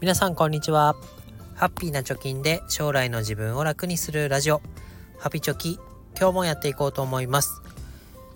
[0.00, 0.94] 皆さんこんにちは。
[1.56, 4.62] ハッピーな貯金で将来の自分を楽にするラジオ。
[5.18, 5.80] ハピチョキ
[6.16, 7.60] 今日もやっていこうと思います。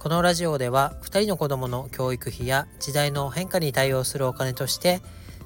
[0.00, 5.02] このラジオでは2人の子供の教育費や時代の変化に対応するお金として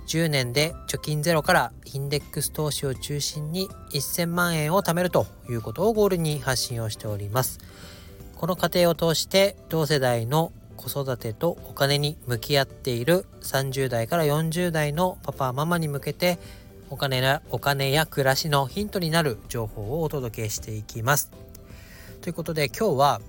[0.06, 7.58] 10年で貯金ゼロからインデックス投資を中心に1000万円を貯めるということをゴールに発信をしております。
[8.36, 16.38] この過程を通して同世代の子育てとお金に向き合っている30代から40代のパパママに向けて
[16.90, 21.30] お金やお金や暮らしのヒントになる情報をお届けしていきます。
[22.20, 23.20] ということで今日は、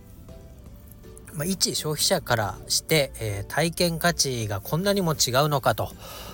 [1.34, 5.90] まあ、一消費者からして、えー、体験価値がこんなにも違うのかと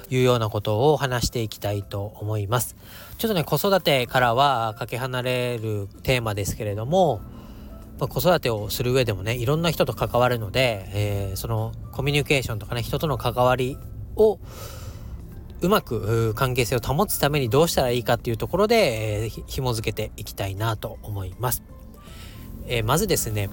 [0.10, 2.76] いうようなことを話していきたいと思います。
[3.18, 7.22] ちょっとね子育てからはかけ離れるテーマですけれども
[8.04, 13.78] まあ、子育てをする上でもねいろんな人と関わるので、えー、そのコミュニケーションとかね人との関わり
[14.18, 14.40] を
[15.62, 21.64] うまく関係性を保つためにどうしたらいいかっていうところで、えー、紐付けていきたいなと思います。
[22.68, 23.50] えー、まずですね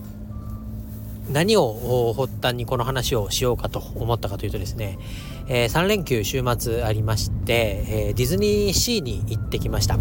[1.31, 4.99] 何を発端にこの話をしようかと思ったかというとですね、
[5.47, 9.97] えー、3連休週末ありまして、えー、ディズニーシーに行ってきました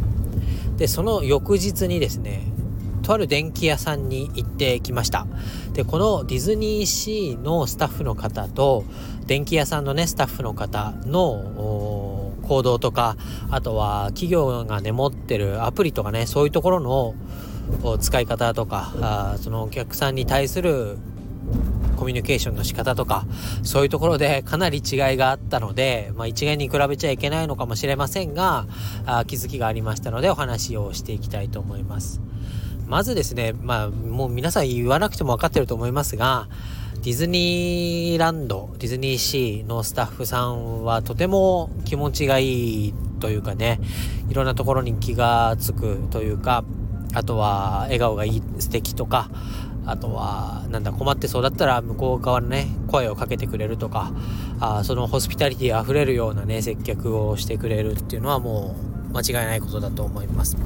[0.78, 2.41] でその翌日にですね
[3.09, 5.25] とある電気屋さんに行ってきました。
[5.73, 8.83] で、このディズニーシーのスタッフの方と、
[9.25, 13.17] 電気屋さんのね、スタッフの方の行動とか、
[13.49, 17.16] あとは企業がね、持ってるアプリとかね、そういうところの
[17.99, 20.99] 使い方とか、あそのお客さんに対する
[21.97, 23.25] コミュニケーションの仕方とか、
[23.63, 28.67] そういうところでかなり違いがあったので、まあ、一概に比べちゃいけないのかもしれませんが、
[29.07, 32.21] あ気づきがありましたのでお話をしていきたいと思います。
[32.89, 36.49] まずですね、まあ、もう皆さん言わなくても分かってると思いますが、
[37.03, 43.79] ディズニーランド、ディズニーシーのスタッフさんはとても気持ちがいいというかね、
[44.27, 46.66] いろんなところに気がつくというか、
[47.13, 49.29] あとは笑顔がいい、素敵とか、
[49.85, 54.11] あとは、なんだ、困ってそうだったら向こう側のね、声をかけてくれるとか、
[54.59, 58.75] あそのホスピタリティ溢れるようなね、接客をしてくれるっていうのはも
[59.11, 60.57] う間違いないことだと思います。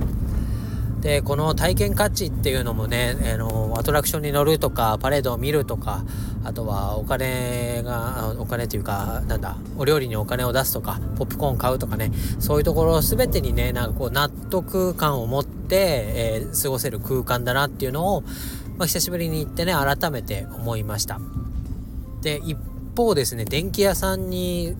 [1.04, 6.06] でこの体験価値っていうのもね、あのアトラクションに乗るとかパレードを見るとか
[6.46, 18.22] あとはお金がお金というかなんだお料理にお金を出すとかポップコーン買うとかねそういうところ全てにねなんかこう納得感を持って、えー、過ごせる空間だなっていうのを、
[18.78, 21.20] まあ、久しぶりに行ってね改めて思いました。
[22.22, 22.58] で一
[22.96, 24.74] 方ですね電気屋さんに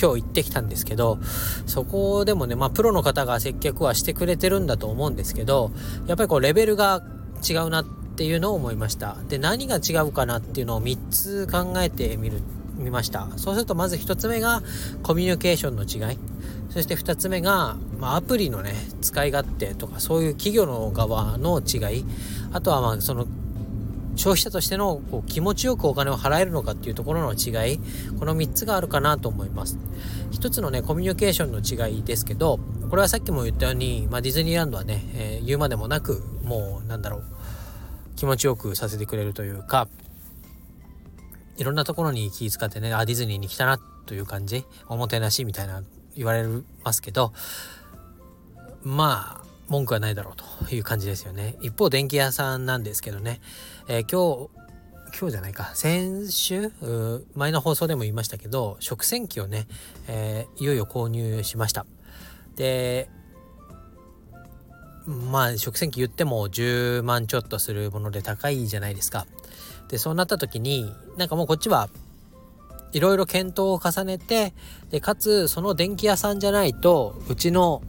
[0.00, 1.18] 今日行ってきたんですけど、
[1.66, 5.70] そこでもね、まあプロの方が接客はしてくれてるんだと思うんですけど、
[6.06, 7.02] やっぱりこうレベルが
[7.48, 9.16] 違うなっていうのを思いました。
[9.28, 12.40] で、何が違うかなっていうのを3つ考えてみる、
[12.76, 13.28] 見ました。
[13.36, 14.62] そうするとまず1つ目が
[15.02, 16.18] コミュニケーションの違い。
[16.70, 22.04] そして2つ目が、まあ、アプリのね、使い勝手とかそういう企業の側の違い。
[22.52, 23.26] あとはまあその
[24.16, 27.78] 消費者としてのこう気持ちよくお金を払えるのかっていうところの違い、
[28.18, 29.78] この3つがあるかなと思います。
[30.30, 32.58] 一つのね、コミュニケーションの違いですけど、
[32.90, 37.24] これはさっきも言ったように、まあ、ディズニーランドはね、えー、言うまでもなく、もうなんだろう、
[38.16, 39.88] 気持ちよくさせてくれるというか、
[41.58, 45.82] いろんなところに気遣ってね、あ、ディズニーに来たなという感じ、おもてなしみたいな
[46.16, 46.44] 言われ
[46.84, 47.32] ますけど、
[48.82, 51.56] まあ、文句はないだろうという感じですよね。
[51.60, 53.40] 一方、電気屋さんなんですけどね、
[53.88, 54.50] えー、今日、
[55.18, 56.72] 今日じゃないか、先週、
[57.34, 59.66] 前の放送でも言いましたけど、食洗機をね、
[60.08, 61.86] えー、いよいよ購入しました。
[62.56, 63.08] で、
[65.06, 69.26] まあ、食洗機言っても10万ちょっとするもので高いじゃないですか。
[69.88, 71.88] で、そうなった時に、なんかもうこっちは
[72.96, 74.54] いろいろ検討を重ねて、
[74.90, 77.82] で、かつ、その電気屋さんじゃないと、うちの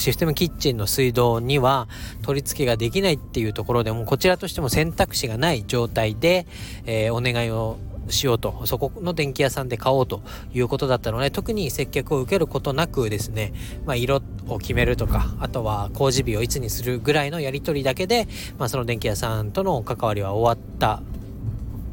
[0.00, 1.86] システムキッチンの水道には
[2.22, 6.48] 取り付けができないっていうところでも、こちらとしても選択肢がない状態で、
[6.86, 7.78] えー、お願いを
[8.08, 10.22] しようと、そこの電気屋さんで買おうと
[10.52, 13.52] いうことだったので、特に接客を受けることなくですね、
[13.86, 18.26] まあ、色を決めるとか、あとは工事日をいつにするぐらいのやり取りだけで、
[18.58, 21.00] まあ、その電気屋さんとの関わりは終わった、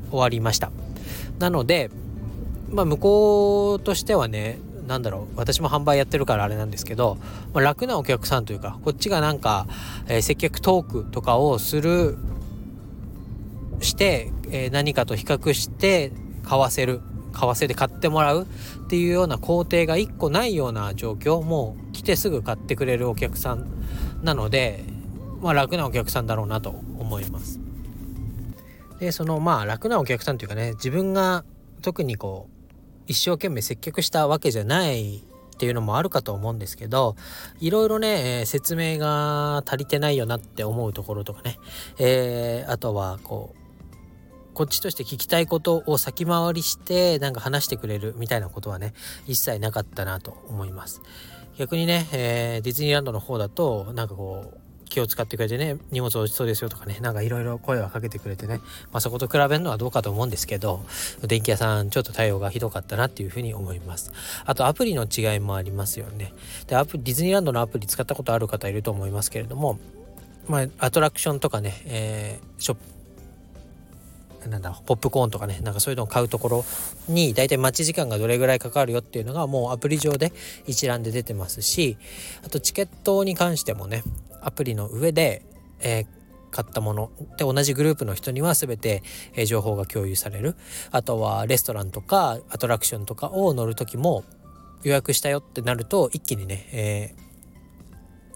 [0.09, 0.71] 終わりました。
[1.37, 1.91] なので、
[2.69, 7.17] まあ、向こうとしてはね、なんだろう、私も販売やってるからあれなんですけど、
[7.53, 9.67] まあ、楽なお客さんというか、こっちがなんか、
[10.07, 12.17] えー、接客トークとかをする、
[13.81, 16.11] して、えー、何かと比較して
[16.43, 17.01] 買わせる、
[17.33, 23.65] 買わせで買ってもらうっていうような工程が1個ないような状況、もう来てすぐ買ってくれるお客さん
[24.23, 24.83] なので、
[25.41, 27.59] まあ楽なお客さんだろうなと思います。
[28.99, 31.43] で、そのまあ楽なお客さんというかね、自分が
[31.81, 32.56] 特にこう、
[33.07, 35.17] 一生懸命接客したわけじゃない
[35.57, 37.15] っていうのもあるかと思うんですけど
[37.59, 41.57] いろいろね、えー、説明が足りてないよなって思うところとかね、
[41.97, 43.67] えー、あとはこう
[44.53, 48.93] こっちとして聞きたいことを先回りしてなんか話してくれるみたいなことはね
[49.25, 51.01] 一切なかったなと思います。
[51.57, 58.57] 逆にね、えー、ディズニーランドの方だとなんかこう気を使ってくれてね荷物落ちそうですよとかねなんかいろいろ声をかけてくれてね、
[58.91, 60.83] まあ、そこと比べるのはどうかと思うんですけど
[61.21, 64.11] 電気屋さんちょっと対応がひどかったなっていうふうに思います。
[64.45, 66.33] あとアプリの違いもありますよね。
[66.67, 69.79] でアプリディズニーランドのアプリ使ったことある方いると思いますけれども
[70.47, 72.97] まあ、アトラクションとかね、えー、ショップ
[74.49, 76.65] なんだポップコーンとかねなんかそういうのを買うところ
[77.09, 80.31] に大体待ち時間がどれぐらいかかるよっていうのがもうアプリ上で
[80.65, 81.97] 一覧で出てますし
[82.45, 84.03] あとチケットに関してもね
[84.47, 85.43] アプリの上で、
[85.79, 86.07] えー、
[86.51, 89.03] 買ったもので同じグループの人には全て、
[89.35, 90.55] えー、情報が共有される。
[90.91, 94.23] あとはレストランとかアトラクションとかを乗る時も
[94.83, 97.15] 予約したよってなると一気にね、え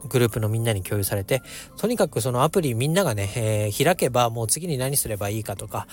[0.03, 1.41] ー、グループのみんなに共有されて
[1.77, 5.87] とにかくそのアプリみんながね、えー、開けばもう次に何すればいいかとか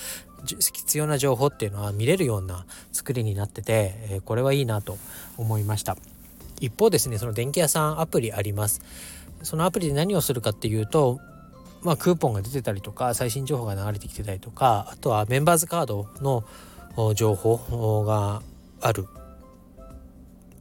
[0.44, 4.98] 必要な情報っていうのは見れるような作りになってて、え、これはいいなと
[5.36, 5.96] 思いました。
[6.60, 8.80] 一方ですねその電気屋さんアプリあります。
[9.42, 11.20] そのアプリで何をするかっていうと
[11.82, 16.44] まあ、クーポンが出てたりとか最新情報が流れてきてたりとかあとはメンバーズカードの
[17.14, 18.42] 情報が
[18.80, 19.06] ある、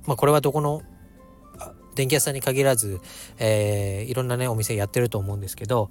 [0.05, 0.83] まあ、これはどこの
[1.95, 2.99] 電気屋さんに限らず、
[3.39, 5.89] えー、いろんなねお店やってると思うんですけど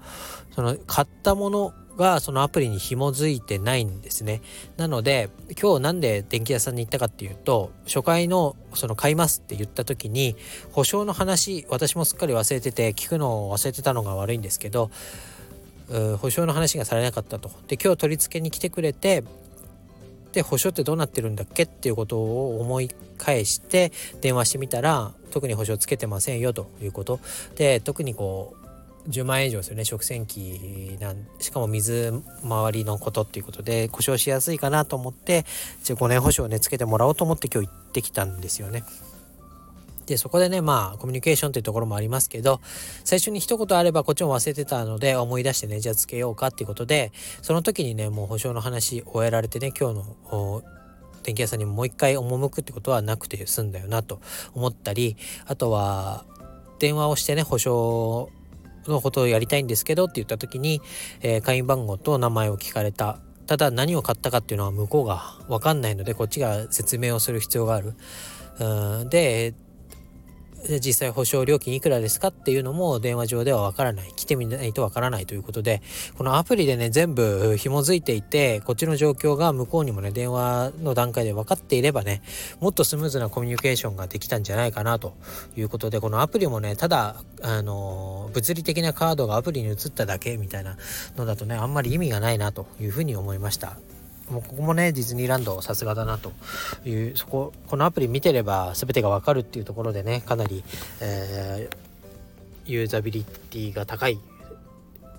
[0.53, 4.43] その買ったものがそのアプリに紐づいてないんですね。
[4.77, 10.37] なので今日なんで電気屋さんに行ったかっていうと初回のその買いますって言った時に
[10.73, 14.91] 保証の話私もすっかり忘れてて聞くのを忘れてたのが悪いんですけど
[16.19, 17.51] 保証の話がされなかったと。
[17.69, 19.25] で今日取り付けに来てくれて
[20.33, 23.91] で保証ってどうなってるんだっけっていうことを思い返して
[24.21, 27.21] 電話してみたら特に保証つけてませんよということ
[27.55, 28.66] で特にこう
[29.09, 32.13] 10万円以上ですよね食洗機なんしかも水
[32.49, 35.45] 回りのことっていうことで故障しやすいかなと思って
[35.85, 38.85] 5年保証をねつけてもらおうと思って今日行ってきたんですよね。
[40.07, 42.61] でそこでねまあコミュニケーションというところもありますけど
[43.05, 47.11] 最初に一言あればこっちも忘れてたので思い出してねじゃあつけようかっていうことで
[47.43, 50.63] その時にねもう保証の話終えられてね今日の
[51.25, 54.21] 電気屋さんにもう一回赴くってことはなくて済んだよなと
[54.55, 56.25] 思ったりあとは
[56.79, 58.31] 電話をしてね保証
[58.91, 60.81] のことをやりたいんですけどって言った時に、
[61.21, 67.95] えー、会員番号と名前を聞かれたただ何を買ったかっていうのは向こうが分かんないのでこっちが説明をする必要がある。
[68.59, 69.55] うんで
[70.81, 74.13] 実際保証料金いくらですかっていうのも電話上ではわからない。
[74.17, 75.83] 来てみないとわからないということで、
[76.17, 82.23] このアプリでね、全部紐づいていて、こっちの状況が向こうにもね、電話の段階で分かっていればね、
[82.61, 85.15] もっとスムーズなコミュニケーションができたんじゃないかなと
[85.57, 90.77] いうことで、このアプリもね、ただ、あの、物理的なカードがアプリに移っただけみたいな
[91.17, 93.77] のだとね、あんまり意味がないなというふうに思いました。
[94.31, 96.33] もうここもねディズニーランドさすがだなと
[96.85, 100.65] いうそここのアプリ見てれば全てがわかるっていうところでねかなり、
[101.01, 104.19] えー、ユーザビリティが高い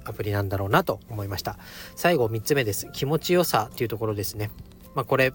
[0.03, 1.57] アプリなんだろうなと思いました。
[1.95, 2.87] 最後3つ目です。
[2.93, 4.51] 気持ちよさっていうところですね。
[4.95, 5.31] まあこれ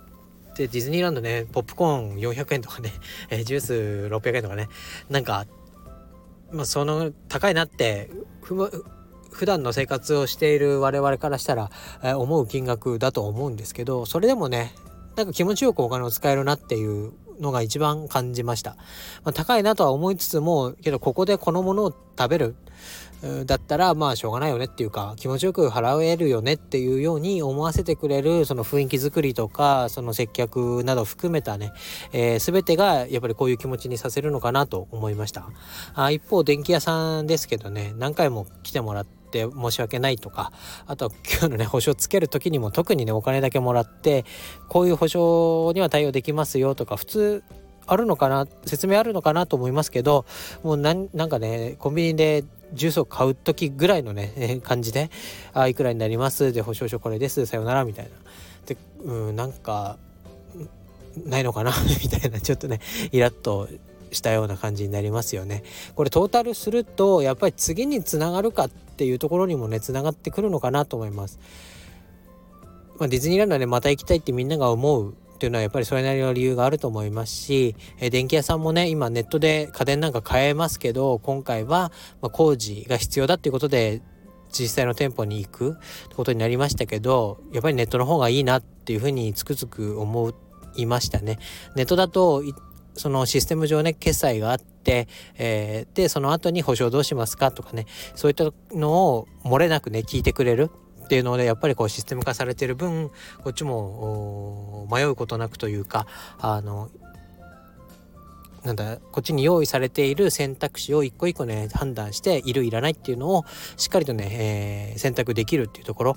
[0.56, 2.90] でディズニーランドねポップコーン400円とかね、
[3.30, 3.73] えジュース
[4.11, 4.68] 600円とかね
[5.08, 5.47] なんか
[6.50, 8.11] まあその高いなって
[8.42, 8.70] ふむ
[9.32, 11.70] 普段の生活をしている我々からしたら、
[12.02, 14.74] え、思う金額だと思うんですけどそれでもね
[15.16, 18.76] なんか気持ちよくお金を使えるなっていうのが一番感じました、
[19.24, 22.54] まあ、高いなとは思いつつもけどここでこのものを食べる
[23.46, 31.72] だったらまあしょうがないよねっていうか気持ちよく払えるよねっていうように思わせてくれるその雰囲気作りとかその接客など含めたね、
[32.12, 35.46] えー、全てがやっぱりこういう気持ちにさせるのかなと思いました。
[35.94, 40.52] あ一方電気屋さんですけどね何回も来てもらってって申し訳ないとか
[40.86, 44.26] あとは今日のね保証つける時にも特にねお金だけもらって
[44.68, 47.44] こういう保証には対応できますよとか普通
[47.86, 50.26] あるのかな説明あるのかなと思いますけど
[50.62, 55.10] もうなんかねコンビニでジュースを買う時ぐらいのね 感じで
[55.52, 58.10] 「あいくらになります」で保証書これですさよならみたいな。
[58.66, 59.98] でうんなんか
[61.26, 61.72] ないのかな
[62.02, 63.68] みたいなちょっとねイラッと
[64.12, 65.62] したような感じになりますよね。
[65.95, 71.38] これトータルするとやっぱり次につながるかっていうところにもねつながってくるのかなと思います。
[72.99, 81.90] まあ、ディズニーランドはねまた行きたいってみんなが思うっていうのはやっぱりそれなりの理由があると思いますし、え電気屋さんもね今ネットで家電なんか買えますけど今回は
[82.21, 84.02] ま工事が必要だっていうことで
[84.52, 90.33] 実際の店舗に行くってことになりましたけどやっぱりネットの方がいいなっていうふうにつくづく思
[90.76, 91.38] いましたね。
[91.75, 92.45] ネットだと
[92.94, 95.08] そのシステム上ね決済があって、
[95.38, 100.70] えー、でその後に保証どうしますかとかねそういったのを漏れなくね聞いてくれる。
[101.02, 103.11] っていうのでやっぱりこうシステム化されてる分
[103.42, 106.06] こっちも迷うことなくというか
[106.38, 106.90] あの
[108.64, 113.44] なんだこっちに用意されている選択肢を一個一個ね判断しているいらないっていうのを
[113.76, 116.16] しっかりとね、えー、選択できるっていうところ、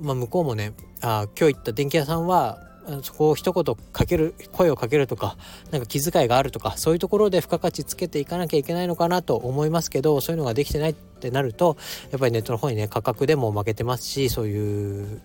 [0.00, 0.72] まあ、向こうもね
[1.02, 2.58] あ今日行った電気屋さんは
[3.02, 5.36] そこを一言かける声をかけるとか
[5.70, 11.76] なんか気遣いがあるとかそういうところで付加価値つけていかなきゃいけないのかなと思いますけどそういうのができてないってなると
[12.10, 15.20] やっぱりネットの方にね価格でも負けてますしそういう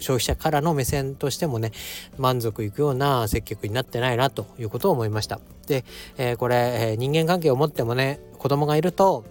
[0.00, 1.72] 消費者からの目線としてもね
[2.18, 5.40] 満足いくような接客になってないなということを思いました。
[5.66, 5.84] で、
[6.16, 9.24] えー、これ、えー、人間関係を持ってもね子供がいると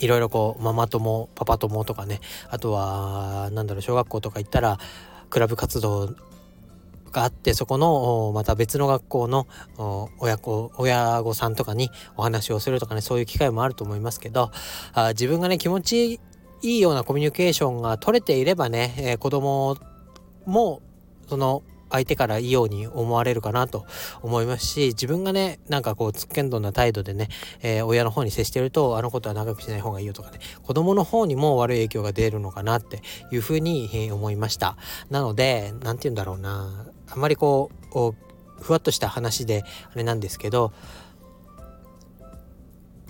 [0.00, 4.78] いろいろこうママ友パパ友とかねあとはなんだろう小学校とか行ったら
[5.34, 6.14] クラブ活動
[7.10, 9.48] があってそこのまた別の学校の
[10.20, 14.52] 親子親御さんとかにお話をするとかねそういう機会もあると思いますけど
[14.92, 16.20] あ自分がね気持ち
[16.62, 19.76] いいようなコミュニケーションが取れていればね、えー、子供
[20.46, 20.82] も
[21.28, 21.64] その
[21.94, 23.86] 相手からいいように思われるかなと
[24.22, 27.28] 思いますし自分がねなんかこうつっけんどんな態度でね、
[27.62, 34.76] えー、親の方に接してるとあのことは長くしない方がいいよとかね子供の方にも悪い影響が出るのかなっていうふうに、え、思いました。
[35.10, 36.86] なので何て言うんだろうな。
[37.10, 38.14] あんまりこう
[38.60, 40.72] ふわっとした話であれなんですけど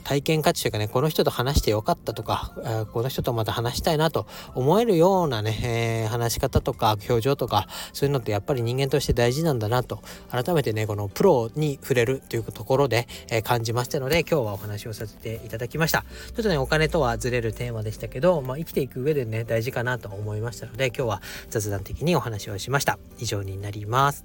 [0.05, 16.05] 体験価値というかね、この人と話してよかったとか、えこの人とまた話したいなと思えるようなね、えー、話し方とか表情とか、そういうのってやっぱり人間として大事なんだなと、改めてね、このプロに触れるというところで、えー、感じましたので、今日はお話をさせていただきました。
[16.35, 22.99] ちょっとね、お金とはずれるテーマでしたけど、まあ、生きていく上でね、大事かなと思いましたので、今日は雑談的にお話をしました。
[23.19, 24.25] 以上になります。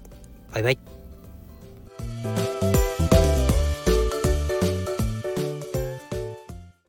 [0.52, 2.49] バイバイ。